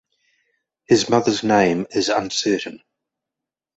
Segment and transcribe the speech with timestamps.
[0.87, 2.81] His mother's name is uncertain.